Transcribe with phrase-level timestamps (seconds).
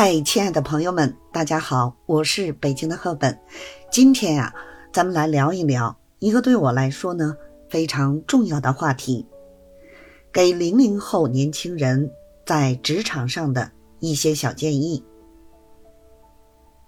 [0.00, 3.36] 嗨，亲爱的朋友们，大家好，我是北京的赫本。
[3.90, 4.54] 今天呀，
[4.92, 7.36] 咱们来聊一聊一个对我来说呢
[7.68, 9.26] 非常重要的话题，
[10.32, 12.12] 给零零后年轻人
[12.46, 15.02] 在职场上的一些小建议。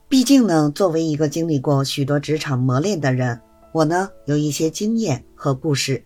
[0.09, 3.41] 毕竟呢，作为一个经历过许多职场磨练的人，
[3.73, 6.01] 我呢有一些经验和故事，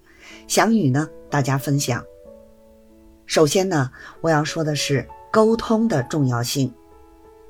[0.49, 2.03] 想与呢大家分享。
[3.27, 3.91] 首先呢，
[4.23, 6.73] 我要说的是沟通的重要性。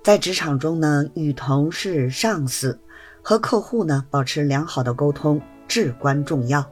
[0.04, 2.78] 在职场中呢，与同事、上司
[3.22, 6.62] 和客户呢保持良好的沟通至关重要。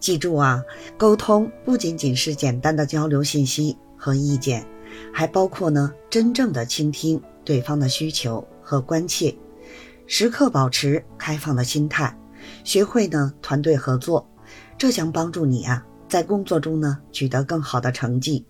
[0.00, 0.64] 记住啊，
[0.96, 4.66] 沟通不仅仅是简单的交流信息和意见，
[5.12, 9.36] 还包括呢真正的倾听对方的需求和关切，
[10.06, 12.18] 时刻保持开放的心态，
[12.64, 14.26] 学会呢团队合作，
[14.78, 18.42] 这将帮助你啊在工作中呢取得更好的成绩。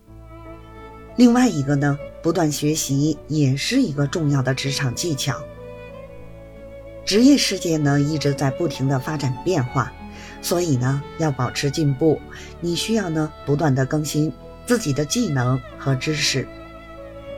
[1.17, 5.41] 另外一个呢，不断学习也是一个重要的职场技巧。
[7.05, 9.93] 职业世界呢一直在不停的发展变化，
[10.41, 12.19] 所以呢要保持进步，
[12.59, 14.29] 你需要呢不断的更新
[14.65, 16.45] 自己的技能和知识，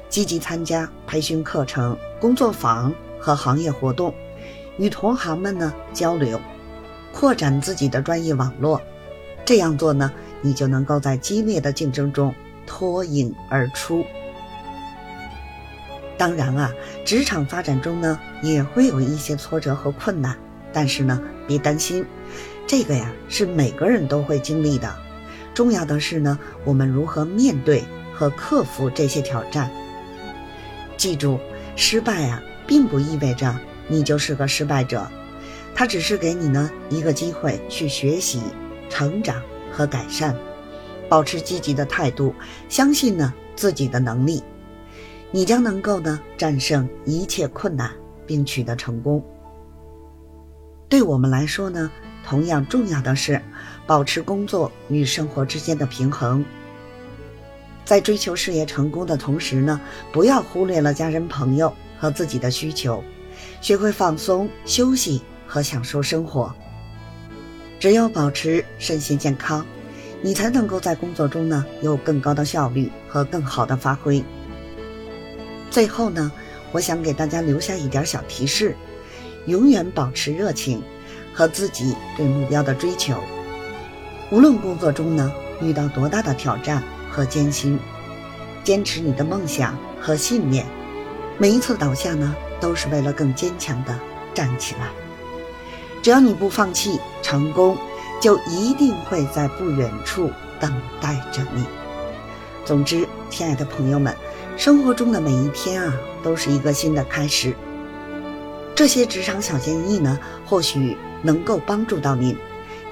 [0.09, 4.11] 积极参加培训课程、工作坊和行业活动，
[4.79, 6.41] 与同行们呢交流，
[7.13, 8.81] 扩展自己的专业网络。
[9.45, 12.33] 这样做呢，你就能够在激烈的竞争中。
[12.65, 14.03] 脱颖而出。
[16.19, 16.69] 当然啊，
[17.05, 20.37] 职场发展中呢，也会有一些挫折和困难，
[20.73, 21.17] 但是呢，
[21.47, 22.05] 别担心，
[22.67, 24.93] 这个呀是每个人都会经历的。
[25.53, 29.71] 重要的是呢，我们如何面对和克服这些挑战。
[30.97, 31.39] 记住，
[31.77, 35.09] 失败啊，并不意味着你就是个失败者，
[35.73, 38.41] 它只是给你呢一个机会去学习、
[38.89, 40.35] 成长和改善。
[41.07, 42.35] 保持积极的态度，
[42.67, 44.43] 相信呢自己的能力，
[45.31, 47.91] 你将能够呢战胜一切困难，
[48.25, 49.23] 并取得成功。
[50.87, 51.91] 对我们来说呢，
[52.25, 53.41] 同样重要的是
[53.85, 56.43] 保持工作与生活之间的平衡。
[57.85, 59.79] 在追求事业成功的同时呢，
[60.11, 63.03] 不要忽略了家人、朋友和自己的需求，
[63.61, 66.53] 学会放松、休息和享受生活。
[67.79, 69.65] 只有保持身心健康。
[70.21, 74.21] 你才能够在工作中呢有更高的效率和更好的发挥。
[75.69, 76.31] 最后呢，
[76.71, 78.75] 我想给大家留下一点小提示：
[79.45, 80.81] 永远保持热情
[81.33, 83.15] 和自己对目标的追求。
[84.31, 85.31] 无论工作中呢
[85.61, 87.79] 遇到多大的挑战和艰辛，
[88.63, 90.65] 坚持你的梦想和信念。
[91.37, 93.97] 每一次倒下呢，都是为了更坚强的
[94.33, 94.89] 站起来。
[96.01, 97.77] 只要你不放弃，成功。
[98.21, 100.29] 就一定会在不远处
[100.59, 100.69] 等
[100.99, 101.63] 待着你。
[102.65, 104.13] 总之，亲爱的朋友们，
[104.59, 107.55] 生活中的每一天啊，都是一个新的开始。
[108.75, 112.35] 这些职场小建议呢，或许能够帮助到您。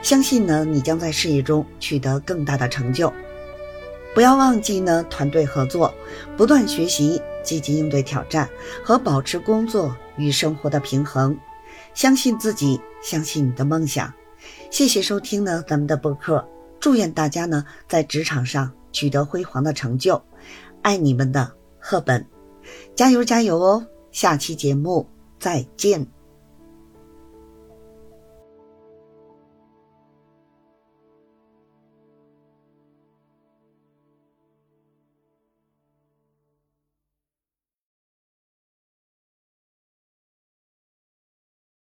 [0.01, 3.11] 相信呢，你将在事业中取得更大的成就。
[4.15, 5.93] 不要忘记呢，团队合作，
[6.37, 8.49] 不断学习，积极应对挑战，
[8.81, 11.37] 和保持工作与生活的平衡。
[11.93, 14.13] 相信自己，相信你的梦想。
[14.71, 16.47] 谢谢收听呢咱们的播客，
[16.79, 20.23] 祝愿大家呢在职场上取得辉煌的成就，
[20.81, 21.51] 爱你们的
[21.89, 22.27] 赫本，
[22.97, 23.87] 加油加油哦！
[24.11, 25.07] 下期节目
[25.39, 26.05] 再见。